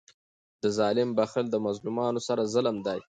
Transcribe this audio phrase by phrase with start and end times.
[0.61, 2.99] د ظالم بخښل د مظلومانو سره ظلم دئ.